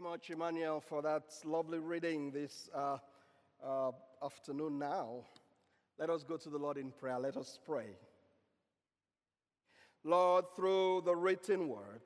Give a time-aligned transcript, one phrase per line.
[0.00, 2.98] much, Emmanuel, for that lovely reading this uh,
[3.64, 3.90] uh,
[4.24, 5.24] afternoon now.
[5.98, 7.18] Let us go to the Lord in prayer.
[7.18, 7.96] Let us pray.
[10.02, 12.02] Lord, through the written word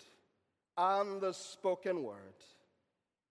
[0.76, 2.34] and the spoken word,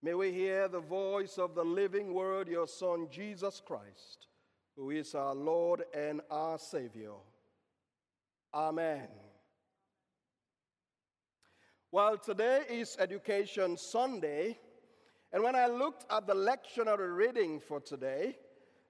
[0.01, 4.27] may we hear the voice of the living word, your Son, Jesus Christ,
[4.77, 7.15] who is our Lord and our Savior.
[8.53, 9.07] Amen.
[11.93, 14.57] Well, today is Education Sunday,
[15.31, 18.35] and when I looked at the lectionary reading for today,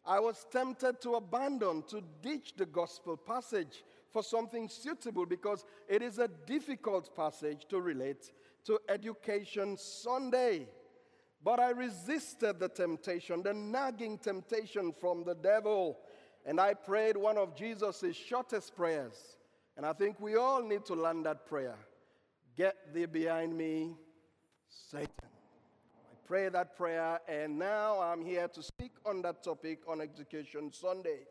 [0.06, 6.02] I was tempted to abandon, to ditch the gospel passage for something suitable because it
[6.02, 8.32] is a difficult passage to relate
[8.68, 10.70] to Education Sunday.
[11.44, 16.00] But I resisted the temptation, the nagging temptation from the devil,
[16.46, 19.36] and I prayed one of Jesus' shortest prayers.
[19.76, 21.76] And I think we all need to learn that prayer.
[22.56, 23.96] Get thee behind me,
[24.70, 25.10] Satan.
[25.24, 30.72] I pray that prayer, and now I'm here to speak on that topic on Education
[30.72, 31.22] Sunday.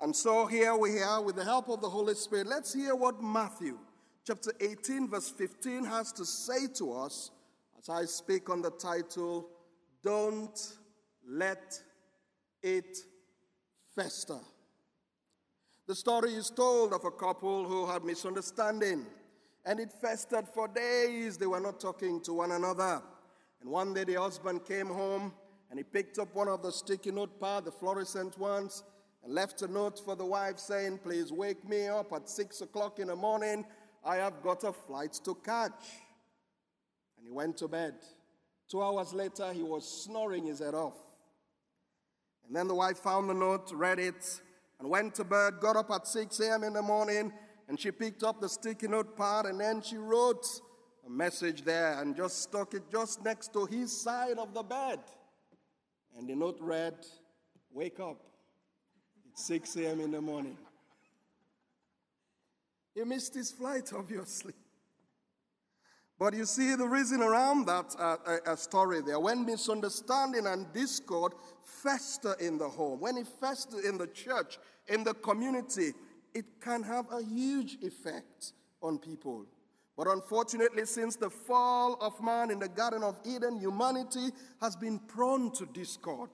[0.00, 2.46] And so here we are with the help of the Holy Spirit.
[2.46, 3.78] Let's hear what Matthew
[4.24, 7.30] chapter 18, verse 15 has to say to us
[7.78, 9.50] as I speak on the title,
[10.02, 10.58] Don't
[11.26, 11.78] Let
[12.62, 12.96] It
[13.94, 14.38] Fester.
[15.86, 19.04] The story is told of a couple who had misunderstanding
[19.64, 21.36] and it festered for days.
[21.36, 23.02] They were not talking to one another.
[23.60, 25.32] And one day the husband came home
[25.70, 28.82] and he picked up one of the sticky note pads, the fluorescent ones,
[29.24, 32.98] and left a note for the wife saying, Please wake me up at six o'clock
[32.98, 33.64] in the morning.
[34.04, 35.84] I have got a flight to catch.
[37.16, 37.94] And he went to bed.
[38.70, 40.96] Two hours later, he was snoring his head off.
[42.46, 44.40] And then the wife found the note, read it,
[44.78, 46.64] and went to bed, got up at 6 a.m.
[46.64, 47.32] in the morning,
[47.68, 50.46] and she picked up the sticky note pad and then she wrote
[51.06, 55.00] a message there and just stuck it just next to his side of the bed.
[56.16, 56.94] And the note read,
[57.70, 58.20] Wake up.
[59.30, 60.00] It's 6 a.m.
[60.00, 60.56] in the morning.
[62.94, 64.54] He missed his flight, obviously.
[66.18, 69.20] But you see the reason around that uh, uh, story there.
[69.20, 75.04] When misunderstanding and discord fester in the home, when it fester in the church, in
[75.04, 75.92] the community,
[76.34, 78.52] it can have a huge effect
[78.82, 79.46] on people.
[79.96, 84.30] But unfortunately, since the fall of man in the Garden of Eden, humanity
[84.60, 86.30] has been prone to discord.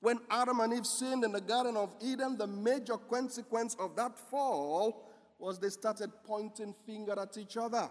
[0.00, 4.16] When Adam and Eve sinned in the Garden of Eden, the major consequence of that
[4.16, 5.10] fall
[5.40, 7.88] was they started pointing finger at each other.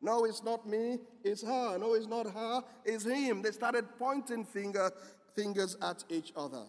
[0.00, 1.78] No, it's not me, it's her.
[1.78, 3.42] No, it's not her, it's him.
[3.42, 4.90] They started pointing finger,
[5.34, 6.64] fingers at each other.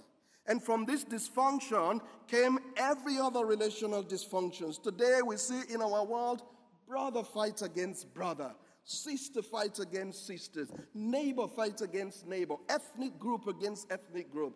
[0.46, 4.82] And from this dysfunction came every other relational dysfunctions.
[4.82, 6.44] Today we see in our world
[6.88, 8.54] brother fight against brother,
[8.84, 14.56] sister fight against sisters, neighbor fight against neighbor, ethnic group against ethnic group,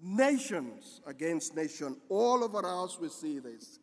[0.00, 1.96] nations against nation.
[2.08, 3.80] All over us we see this.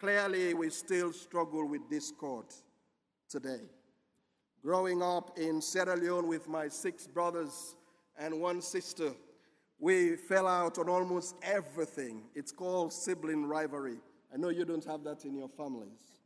[0.00, 2.46] Clearly we still struggle with discord
[3.28, 3.60] today.
[4.62, 7.76] Growing up in Sierra Leone with my six brothers
[8.18, 9.12] and one sister,
[9.78, 12.22] we fell out on almost everything.
[12.34, 13.98] It's called sibling rivalry.
[14.32, 16.16] I know you don't have that in your families,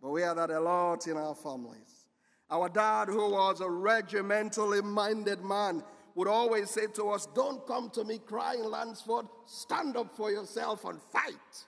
[0.00, 2.06] but we had that a lot in our families.
[2.50, 5.82] Our dad, who was a regimentally minded man,
[6.14, 9.26] would always say to us, Don't come to me crying, Lansford.
[9.46, 11.64] Stand up for yourself and fight.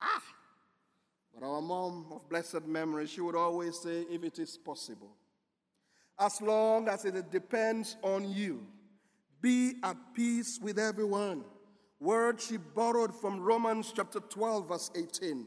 [0.00, 0.22] Ah!
[1.34, 5.16] But our mom of blessed memory, she would always say, If it is possible,
[6.18, 8.64] as long as it depends on you,
[9.42, 11.44] be at peace with everyone.
[12.00, 15.46] Word she borrowed from Romans chapter 12, verse 18.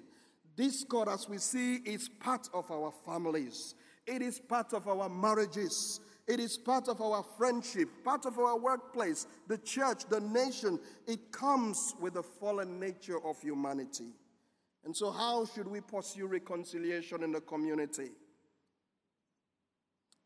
[0.56, 3.75] Discord, as we see, is part of our families,
[4.06, 8.57] it is part of our marriages, it is part of our friendship, part of our
[8.57, 10.79] workplace, the church, the nation.
[11.07, 14.13] It comes with the fallen nature of humanity.
[14.85, 18.12] And so, how should we pursue reconciliation in the community?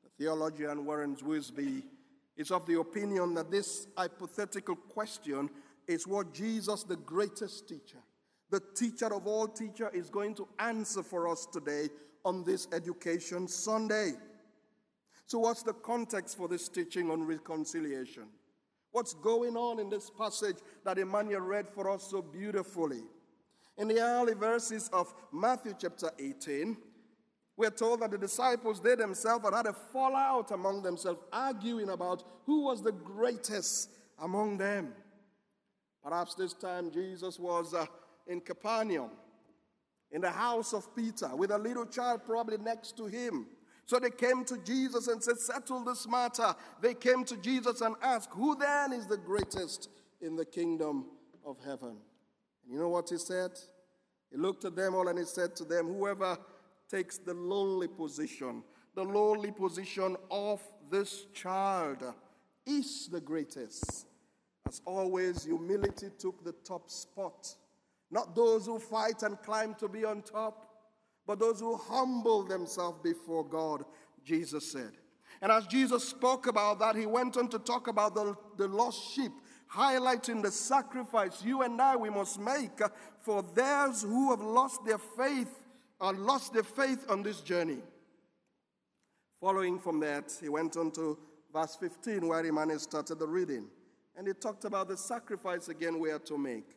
[0.04, 1.84] The theologian Warren Wiersbe
[2.40, 5.50] is of the opinion that this hypothetical question
[5.88, 7.98] is what Jesus, the greatest teacher,
[8.50, 11.90] the teacher of all teachers, is going to answer for us today
[12.24, 14.14] on this Education Sunday.
[15.26, 18.24] So, what's the context for this teaching on reconciliation?
[18.92, 23.02] What's going on in this passage that Emmanuel read for us so beautifully?
[23.78, 26.78] In the early verses of Matthew chapter 18,
[27.60, 32.24] we're told that the disciples, they themselves, had had a fallout among themselves, arguing about
[32.46, 34.94] who was the greatest among them.
[36.02, 37.86] Perhaps this time Jesus was uh,
[38.28, 39.10] in Capernaum,
[40.10, 43.46] in the house of Peter, with a little child probably next to him.
[43.86, 46.56] So they came to Jesus and said, Settle this matter.
[46.82, 49.90] They came to Jesus and asked, Who then is the greatest
[50.22, 51.08] in the kingdom
[51.46, 51.98] of heaven?
[52.64, 53.52] And you know what he said?
[54.32, 56.38] He looked at them all and he said to them, Whoever
[56.90, 58.64] takes the lonely position,
[58.96, 62.04] the lowly position of this child,
[62.66, 64.08] is the greatest.
[64.68, 67.56] As always, humility took the top spot.
[68.12, 70.66] Not those who fight and climb to be on top,
[71.26, 73.86] but those who humble themselves before God,
[74.24, 74.92] Jesus said.
[75.42, 79.14] And as Jesus spoke about that, he went on to talk about the, the lost
[79.14, 79.32] sheep,
[79.72, 82.80] highlighting the sacrifice you and I we must make
[83.22, 85.59] for those who have lost their faith
[86.00, 87.80] or lost their faith on this journey.
[89.40, 91.18] Following from that, he went on to
[91.54, 93.68] verse 15, where Emmanuel started the reading.
[94.18, 96.76] And he talked about the sacrifice again we are to make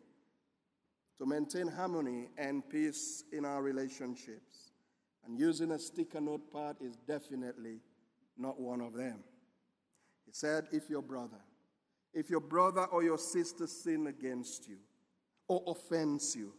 [1.22, 4.72] to maintain harmony and peace in our relationships.
[5.24, 7.78] And using a sticker notepad is definitely
[8.36, 9.22] not one of them.
[10.26, 11.38] He said, if your brother,
[12.12, 14.78] if your brother or your sister sin against you
[15.46, 16.52] or offends you,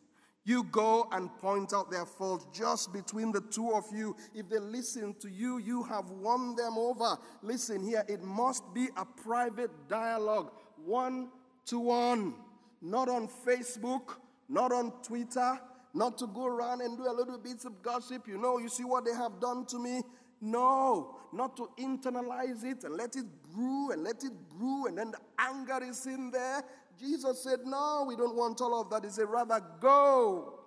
[0.45, 4.15] you go and point out their faults just between the two of you.
[4.33, 7.17] If they listen to you, you have won them over.
[7.41, 10.51] Listen here, it must be a private dialogue,
[10.85, 11.29] one
[11.67, 12.35] to one,
[12.81, 14.15] not on Facebook,
[14.49, 15.59] not on Twitter,
[15.93, 18.27] not to go around and do a little bits of gossip.
[18.27, 20.01] You know, you see what they have done to me.
[20.43, 25.11] No, not to internalize it and let it brew and let it brew, and then
[25.11, 26.63] the anger is in there
[26.99, 29.03] Jesus said, No, we don't want all of that.
[29.03, 30.59] He said, Rather, go.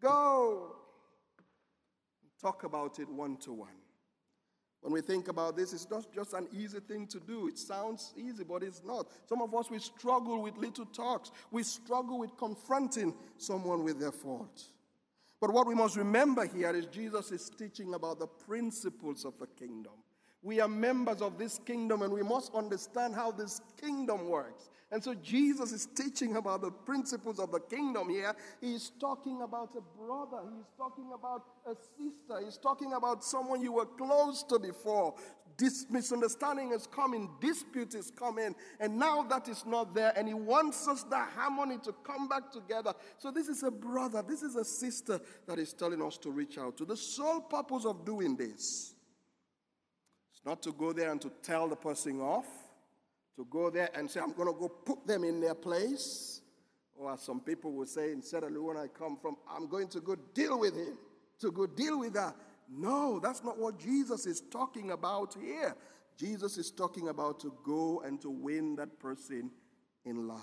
[0.00, 0.76] Go.
[2.40, 3.68] Talk about it one to one.
[4.82, 7.48] When we think about this, it's not just an easy thing to do.
[7.48, 9.08] It sounds easy, but it's not.
[9.26, 11.30] Some of us, we struggle with little talks.
[11.50, 14.62] We struggle with confronting someone with their fault.
[15.44, 19.46] But what we must remember here is Jesus is teaching about the principles of the
[19.46, 19.92] kingdom.
[20.40, 24.70] We are members of this kingdom and we must understand how this kingdom works.
[24.90, 28.34] And so Jesus is teaching about the principles of the kingdom here.
[28.62, 33.72] He's talking about a brother, he's talking about a sister, he's talking about someone you
[33.72, 35.14] were close to before.
[35.56, 40.34] This misunderstanding is coming, dispute is coming, and now that is not there, and he
[40.34, 42.92] wants us the harmony to come back together.
[43.18, 46.58] So, this is a brother, this is a sister that is telling us to reach
[46.58, 46.84] out to.
[46.84, 48.94] The sole purpose of doing this
[50.34, 52.46] is not to go there and to tell the person off,
[53.36, 56.40] to go there and say, I'm going to go put them in their place.
[56.96, 60.00] Or as some people will say, instead of when I come from, I'm going to
[60.00, 60.96] go deal with him,
[61.40, 62.34] to go deal with her.
[62.70, 65.74] No, that's not what Jesus is talking about here.
[66.16, 69.50] Jesus is talking about to go and to win that person
[70.04, 70.40] in love.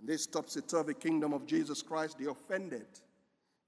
[0.00, 2.86] In this topsy turvy kingdom of Jesus Christ, the offended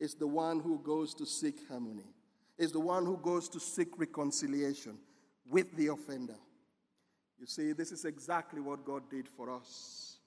[0.00, 2.14] is the one who goes to seek harmony
[2.58, 4.98] is the one who goes to seek reconciliation
[5.48, 6.34] with the offender.
[7.38, 10.18] You see, this is exactly what God did for us,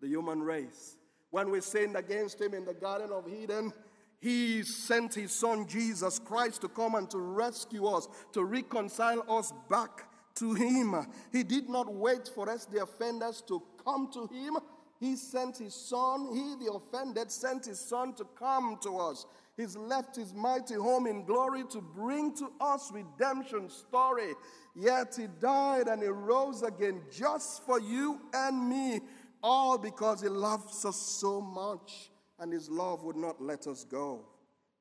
[0.00, 0.96] the human race.
[1.30, 3.72] When we sinned against Him in the Garden of Eden,
[4.20, 9.52] He sent His Son Jesus Christ to come and to rescue us, to reconcile us
[9.68, 10.94] back to Him.
[11.32, 14.56] He did not wait for us, the offenders, to come to Him.
[14.98, 19.26] He sent His Son, He, the offended, sent His Son to come to us.
[19.56, 24.34] He's left his mighty home in glory to bring to us redemption story.
[24.74, 29.00] Yet he died and he rose again just for you and me,
[29.42, 34.24] all because he loves us so much and his love would not let us go.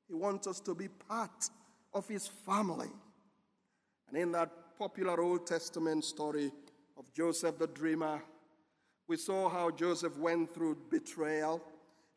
[0.08, 1.50] He wants us to be part
[1.94, 2.90] of his family.
[4.08, 6.52] And in that popular Old Testament story
[6.98, 8.22] of Joseph the dreamer,
[9.08, 11.64] we saw how Joseph went through betrayal,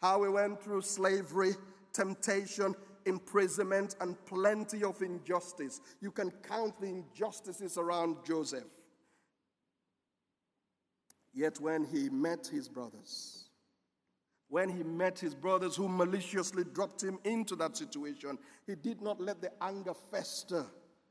[0.00, 1.54] how he went through slavery,
[1.92, 2.74] temptation,
[3.06, 5.80] imprisonment, and plenty of injustice.
[6.00, 8.64] You can count the injustices around Joseph.
[11.32, 13.47] Yet when he met his brothers,
[14.48, 19.20] when he met his brothers who maliciously dropped him into that situation, he did not
[19.20, 20.64] let the anger fester.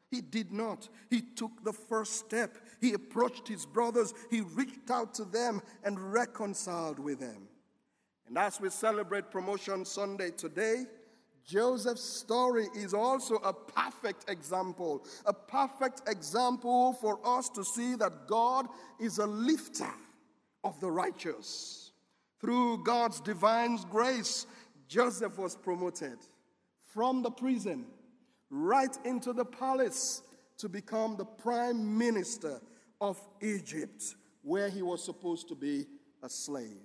[0.10, 0.88] He did not.
[1.10, 2.58] He took the first step.
[2.80, 4.14] He approached his brothers.
[4.32, 7.48] He reached out to them and reconciled with them.
[8.28, 10.86] And as we celebrate Promotion Sunday today,
[11.46, 18.28] Joseph's story is also a perfect example, a perfect example for us to see that
[18.28, 18.68] God
[19.00, 19.94] is a lifter
[20.66, 21.87] of the righteous.
[22.40, 24.46] Through God's divine grace,
[24.88, 26.18] Joseph was promoted
[26.84, 27.86] from the prison
[28.50, 30.22] right into the palace
[30.58, 32.62] to become the prime minister
[33.02, 35.86] of Egypt, where he was supposed to be
[36.24, 36.82] a slave.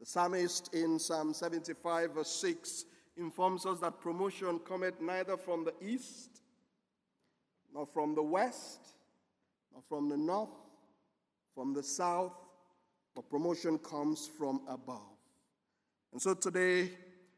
[0.00, 2.84] The psalmist in Psalm 75, verse 6,
[3.16, 6.42] informs us that promotion cometh neither from the east,
[7.72, 8.80] nor from the west,
[9.72, 10.50] nor from the north,
[11.54, 12.43] from the south,
[13.14, 15.00] but promotion comes from above.
[16.12, 16.90] And so today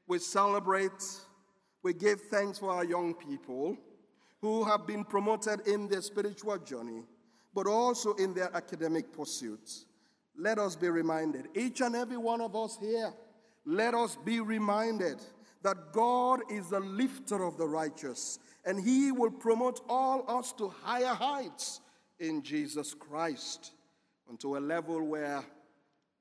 [0.06, 1.04] we celebrate,
[1.82, 3.76] we give thanks for our young people
[4.40, 7.02] who have been promoted in their spiritual journey,
[7.54, 9.86] but also in their academic pursuits.
[10.38, 13.12] Let us be reminded, each and every one of us here,
[13.64, 15.22] let us be reminded
[15.62, 20.68] that God is the lifter of the righteous, and He will promote all us to
[20.68, 21.80] higher heights
[22.20, 23.72] in Jesus Christ,
[24.28, 25.42] unto a level where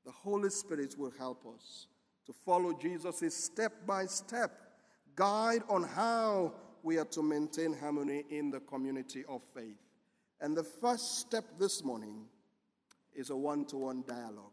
[0.05, 1.87] the Holy Spirit will help us
[2.25, 4.51] to follow Jesus' step by step
[5.15, 9.79] guide on how we are to maintain harmony in the community of faith.
[10.41, 12.25] And the first step this morning
[13.13, 14.51] is a one to one dialogue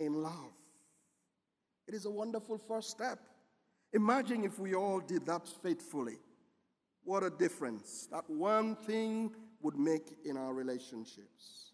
[0.00, 0.52] in love.
[1.86, 3.18] It is a wonderful first step.
[3.92, 6.16] Imagine if we all did that faithfully.
[7.04, 11.73] What a difference that one thing would make in our relationships.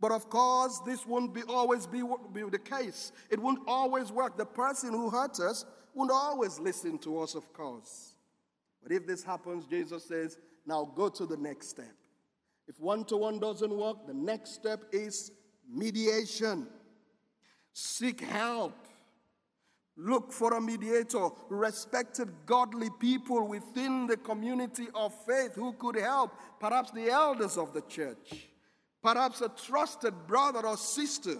[0.00, 3.12] But of course, this won't be always be, be the case.
[3.30, 4.36] It won't always work.
[4.36, 8.14] The person who hurt us won't always listen to us, of course.
[8.82, 10.36] But if this happens, Jesus says,
[10.66, 11.94] now go to the next step.
[12.66, 15.30] If one to one doesn't work, the next step is
[15.70, 16.66] mediation.
[17.72, 18.74] Seek help.
[19.96, 26.32] Look for a mediator, respected godly people within the community of faith who could help,
[26.58, 28.48] perhaps the elders of the church,
[29.04, 31.36] perhaps a trusted brother or sister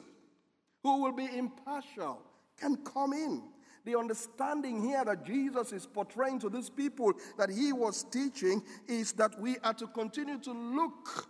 [0.83, 2.21] who will be impartial,
[2.61, 3.43] can come in.
[3.85, 9.13] The understanding here that Jesus is portraying to these people that he was teaching is
[9.13, 11.29] that we are to continue to look,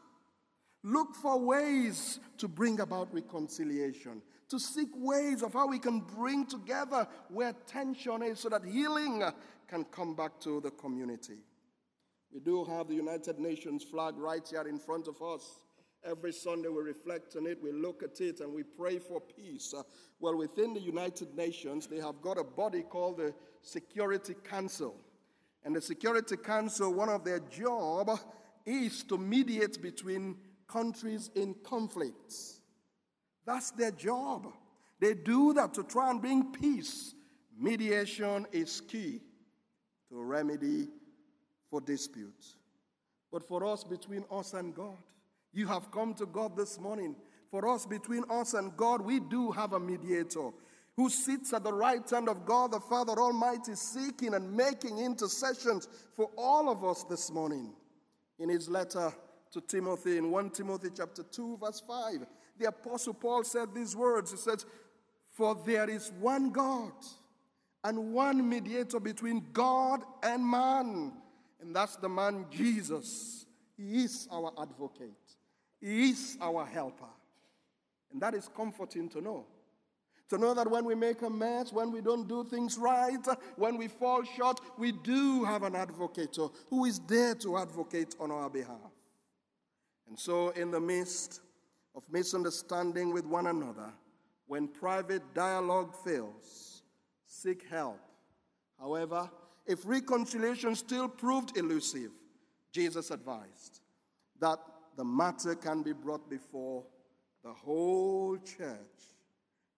[0.83, 6.47] look for ways to bring about reconciliation to seek ways of how we can bring
[6.47, 9.23] together where tension is so that healing
[9.67, 11.39] can come back to the community.
[12.33, 15.64] We do have the United Nations flag right here in front of us.
[16.05, 19.73] Every Sunday we reflect on it, we look at it, and we pray for peace.
[19.77, 19.83] Uh,
[20.21, 24.97] well, within the United Nations, they have got a body called the Security Council.
[25.65, 28.11] And the Security Council, one of their job
[28.67, 30.37] is to mediate between
[30.69, 32.61] countries in conflicts.
[33.47, 34.53] That's their job.
[35.01, 37.15] They do that to try and bring peace.
[37.59, 39.21] Mediation is key
[40.11, 40.89] to remedy
[41.71, 42.57] for disputes.
[43.33, 44.97] But for us, between us and God,
[45.55, 47.17] you have come to God this morning.
[47.51, 50.51] For us, between us and God, we do have a mediator
[50.97, 55.89] who sits at the right hand of God the Father Almighty, seeking and making intercessions
[56.15, 57.73] for all of us this morning.
[58.39, 59.13] In his letter
[59.53, 62.27] to Timothy, in 1 Timothy chapter 2, verse 5,
[62.59, 64.31] the Apostle Paul said these words.
[64.31, 64.65] He said,
[65.31, 66.93] For there is one God
[67.83, 71.13] and one mediator between God and man,
[71.61, 73.47] and that's the man Jesus.
[73.77, 75.13] He is our advocate,
[75.85, 77.13] He is our helper.
[78.11, 79.45] And that is comforting to know.
[80.31, 83.19] To know that when we make a mess, when we don't do things right,
[83.57, 86.39] when we fall short, we do have an advocate
[86.71, 88.93] who is there to advocate on our behalf.
[90.09, 91.43] And so, in the midst
[91.95, 93.93] of misunderstanding with one another,
[94.47, 96.83] when private dialogue fails,
[97.27, 98.01] seek help.
[98.81, 99.31] However,
[99.67, 102.13] if reconciliation still proved elusive,
[102.73, 103.81] Jesus advised
[104.41, 104.59] that
[104.97, 106.85] the matter can be brought before
[107.43, 109.15] the whole church,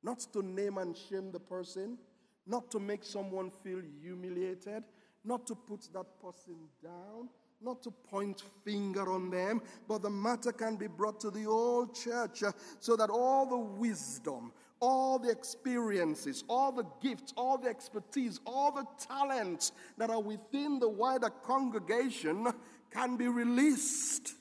[0.02, 1.98] not to name and shame the person,
[2.46, 4.84] not to make someone feel humiliated,
[5.24, 7.28] not to put that person down,
[7.60, 11.94] not to point finger on them, but the matter can be brought to the old
[11.94, 17.68] church uh, so that all the wisdom, all the experiences, all the gifts, all the
[17.68, 22.46] expertise, all the talents that are within the wider congregation
[22.90, 24.34] can be released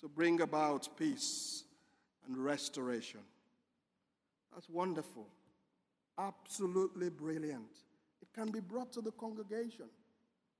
[0.00, 1.64] to bring about peace
[2.26, 3.20] and restoration.
[4.54, 5.26] That's wonderful.
[6.18, 7.70] Absolutely brilliant.
[8.20, 9.86] It can be brought to the congregation.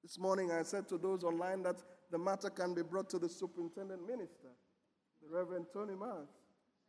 [0.02, 1.76] This morning I said to those online that
[2.10, 4.48] the matter can be brought to the superintendent minister,
[5.22, 6.28] the Reverend Tony Mars.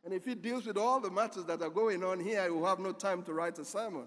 [0.04, 2.66] And if he deals with all the matters that are going on here, he will
[2.66, 4.06] have no time to write a sermon.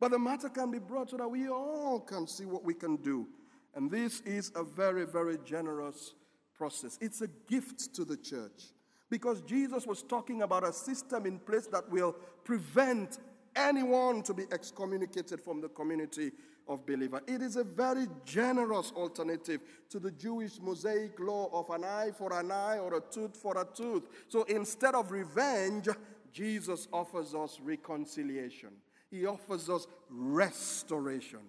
[0.00, 2.96] But the matter can be brought so that we all can see what we can
[2.96, 3.26] do.
[3.74, 6.14] And this is a very, very generous
[6.56, 6.98] process.
[7.00, 8.64] It's a gift to the church
[9.10, 13.18] because Jesus was talking about a system in place that will prevent
[13.56, 16.32] anyone to be excommunicated from the community
[16.66, 17.20] of believer.
[17.26, 22.32] It is a very generous alternative to the Jewish Mosaic law of an eye for
[22.38, 24.08] an eye or a tooth for a tooth.
[24.28, 25.88] So instead of revenge,
[26.32, 28.70] Jesus offers us reconciliation.
[29.10, 31.40] He offers us restoration.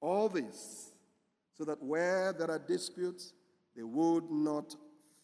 [0.00, 0.92] All this
[1.56, 3.32] so that where there are disputes,
[3.76, 4.74] they would not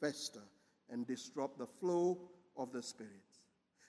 [0.00, 0.42] fester
[0.90, 2.18] and disrupt the flow
[2.56, 3.12] of the Spirit.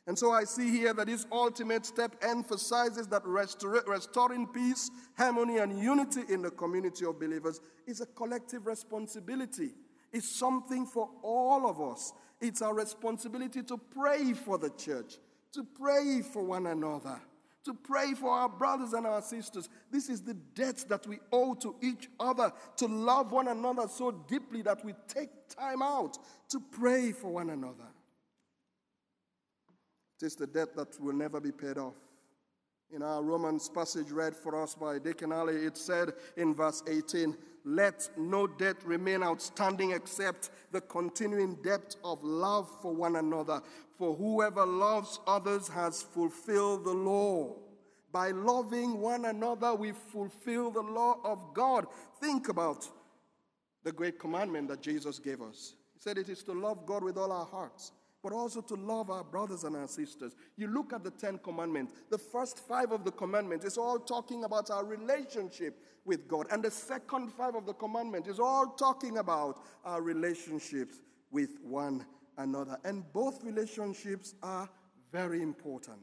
[0.06, 5.60] And so I see here that this ultimate step emphasizes that restor- restoring peace, harmony,
[5.60, 9.72] and unity in the community of believers is a collective responsibility.
[10.12, 12.14] It's something for all of us.
[12.42, 15.18] It's our responsibility to pray for the church,
[15.54, 17.22] to pray for one another,
[17.66, 19.70] to pray for our brothers and our sisters.
[19.92, 24.12] This is the debt that we owe to each other, to love one another so
[24.12, 26.18] deeply that we take time out
[26.50, 27.88] to pray for one another.
[30.22, 31.96] It is the debt that will never be paid off.
[32.92, 37.36] In our Romans passage read for us by Deacon Ali, it said in verse 18,
[37.66, 43.62] Let no debt remain outstanding except the continuing debt of love for one another.
[43.98, 47.56] For whoever loves others has fulfilled the law.
[48.12, 51.88] By loving one another, we fulfill the law of God.
[52.20, 52.88] Think about
[53.84, 55.74] the great commandment that Jesus gave us.
[55.94, 57.92] He said it is to love God with all our hearts
[58.24, 60.34] but also to love our brothers and our sisters.
[60.56, 64.46] You look at the Ten Commandments, the first five of the commandments is all talking
[64.46, 66.48] about our relationship with God.
[66.50, 71.02] And the second five of the commandments is all talking about our relationships
[71.32, 72.06] with one
[72.38, 72.78] another.
[72.86, 74.70] And both relationships are
[75.12, 76.00] very important.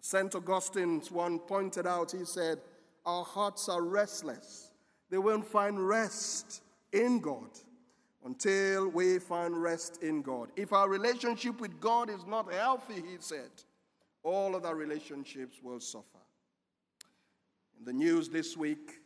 [0.00, 0.34] St.
[0.34, 2.58] Augustine one pointed out, he said,
[3.04, 4.72] Our hearts are restless.
[5.10, 6.62] They won't find rest
[6.92, 7.50] in God
[8.26, 10.48] until we find rest in God.
[10.56, 13.50] If our relationship with God is not healthy, he said,
[14.24, 16.18] all of our relationships will suffer.
[17.78, 18.98] In the news this week,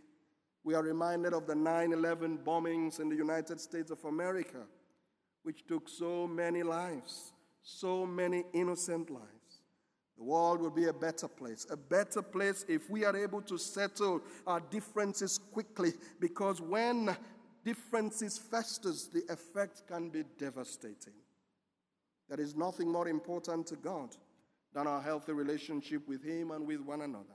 [0.65, 4.63] we are reminded of the 9 11 bombings in the United States of America,
[5.43, 9.27] which took so many lives, so many innocent lives.
[10.17, 13.59] The world will be a better place, a better place if we are able to
[13.59, 15.93] settle our differences quickly.
[16.21, 17.15] Because when
[17.65, 21.15] differences festers, the effect can be devastating.
[22.29, 24.17] There is nothing more important to God
[24.73, 27.35] than our healthy relationship with Him and with one another.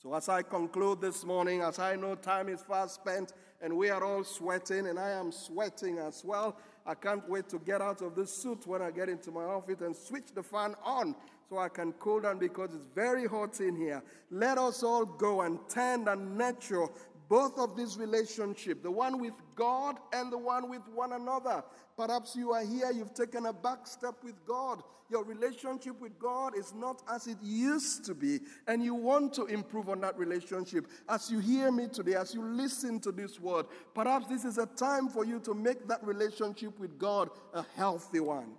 [0.00, 3.88] So, as I conclude this morning, as I know time is fast spent and we
[3.88, 8.02] are all sweating, and I am sweating as well, I can't wait to get out
[8.02, 11.16] of this suit when I get into my office and switch the fan on
[11.48, 14.02] so I can cool down because it's very hot in here.
[14.30, 16.88] Let us all go and tend and nurture
[17.28, 21.64] both of these relationships, the one with God and the one with one another.
[21.96, 24.82] Perhaps you are here, you've taken a back step with God.
[25.10, 29.44] Your relationship with God is not as it used to be, and you want to
[29.46, 30.86] improve on that relationship.
[31.08, 34.66] As you hear me today, as you listen to this word, perhaps this is a
[34.66, 38.54] time for you to make that relationship with God a healthy one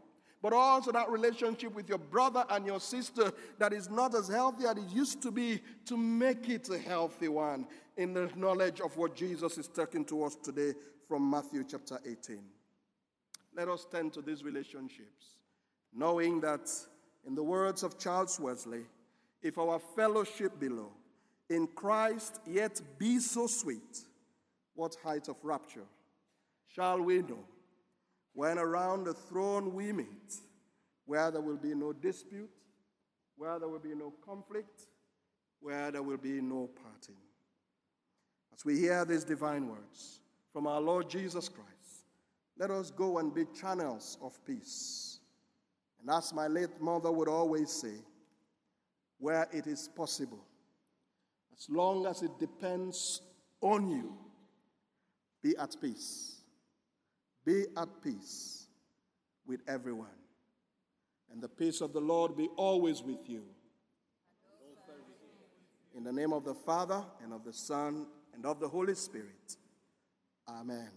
[0.46, 4.68] but also that relationship with your brother and your sister that is not as healthy
[4.68, 7.66] as it used to be to make it a healthy one
[7.98, 10.76] in the knowledge of what Jesus is talking to us today
[11.08, 12.44] from Matthew chapter 18.
[13.58, 15.40] Let us tend to these relationships,
[15.92, 16.70] knowing that,
[17.26, 18.84] in the words of Charles Wesley,
[19.42, 20.92] if our fellowship below
[21.50, 24.02] in Christ yet be so sweet,
[24.76, 25.88] what height of rapture
[26.68, 27.46] shall we know?
[28.36, 30.42] When around the throne we meet,
[31.06, 32.50] where there will be no dispute,
[33.38, 34.84] where there will be no conflict,
[35.62, 37.16] where there will be no parting.
[38.54, 40.20] As we hear these divine words
[40.52, 41.70] from our Lord Jesus Christ,
[42.58, 45.20] let us go and be channels of peace.
[46.02, 47.96] And as my late mother would always say,
[49.18, 50.46] where it is possible,
[51.58, 53.22] as long as it depends
[53.62, 54.14] on you,
[55.42, 56.35] be at peace
[57.46, 58.68] be at peace
[59.46, 60.08] with everyone.
[61.32, 63.44] And the peace of the Lord be always with you.
[65.96, 69.56] In the name of the Father, and of the Son, and of the Holy Spirit.
[70.50, 70.90] Amen.